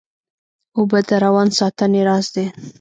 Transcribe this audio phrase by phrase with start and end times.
[0.77, 2.45] اوبه د روان ساتنې راز دي